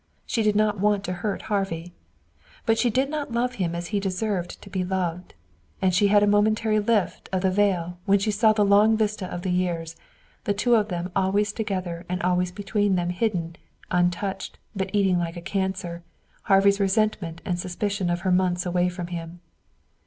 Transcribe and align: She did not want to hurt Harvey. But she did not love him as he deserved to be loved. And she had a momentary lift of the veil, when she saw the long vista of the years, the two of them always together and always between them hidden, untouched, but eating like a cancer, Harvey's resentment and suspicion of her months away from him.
She 0.25 0.41
did 0.41 0.55
not 0.55 0.79
want 0.79 1.03
to 1.03 1.13
hurt 1.13 1.43
Harvey. 1.43 1.93
But 2.65 2.79
she 2.79 2.89
did 2.89 3.07
not 3.07 3.33
love 3.33 3.53
him 3.61 3.75
as 3.75 3.89
he 3.89 3.99
deserved 3.99 4.59
to 4.63 4.69
be 4.71 4.83
loved. 4.83 5.35
And 5.79 5.93
she 5.93 6.07
had 6.07 6.23
a 6.23 6.25
momentary 6.25 6.79
lift 6.79 7.29
of 7.31 7.41
the 7.41 7.51
veil, 7.51 7.99
when 8.05 8.17
she 8.17 8.31
saw 8.31 8.51
the 8.51 8.65
long 8.65 8.97
vista 8.97 9.27
of 9.31 9.43
the 9.43 9.51
years, 9.51 9.95
the 10.45 10.55
two 10.55 10.73
of 10.73 10.87
them 10.87 11.11
always 11.15 11.53
together 11.53 12.03
and 12.09 12.19
always 12.23 12.51
between 12.51 12.95
them 12.95 13.11
hidden, 13.11 13.57
untouched, 13.91 14.57
but 14.75 14.89
eating 14.91 15.19
like 15.19 15.37
a 15.37 15.39
cancer, 15.41 16.01
Harvey's 16.45 16.79
resentment 16.79 17.41
and 17.45 17.59
suspicion 17.59 18.09
of 18.09 18.21
her 18.21 18.31
months 18.31 18.65
away 18.65 18.89
from 18.89 19.05
him. 19.05 19.39